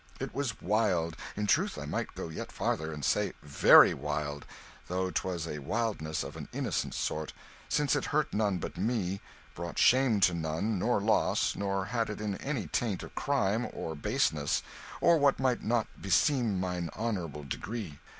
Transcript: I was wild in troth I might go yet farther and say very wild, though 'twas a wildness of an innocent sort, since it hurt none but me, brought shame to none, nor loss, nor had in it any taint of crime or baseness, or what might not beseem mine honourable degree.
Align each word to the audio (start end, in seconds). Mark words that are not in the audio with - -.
I 0.19 0.27
was 0.33 0.59
wild 0.63 1.15
in 1.35 1.45
troth 1.45 1.77
I 1.77 1.85
might 1.85 2.15
go 2.15 2.29
yet 2.29 2.51
farther 2.51 2.91
and 2.91 3.05
say 3.05 3.33
very 3.43 3.93
wild, 3.93 4.47
though 4.87 5.11
'twas 5.11 5.45
a 5.47 5.59
wildness 5.59 6.23
of 6.23 6.35
an 6.35 6.47
innocent 6.51 6.95
sort, 6.95 7.33
since 7.69 7.95
it 7.95 8.05
hurt 8.05 8.33
none 8.33 8.57
but 8.57 8.77
me, 8.77 9.21
brought 9.53 9.77
shame 9.77 10.19
to 10.21 10.33
none, 10.33 10.79
nor 10.79 10.99
loss, 11.01 11.55
nor 11.55 11.85
had 11.85 12.09
in 12.09 12.33
it 12.33 12.41
any 12.43 12.65
taint 12.65 13.03
of 13.03 13.13
crime 13.13 13.67
or 13.73 13.93
baseness, 13.95 14.63
or 15.01 15.19
what 15.19 15.39
might 15.39 15.63
not 15.63 15.85
beseem 16.01 16.59
mine 16.59 16.89
honourable 16.97 17.43
degree. 17.43 17.99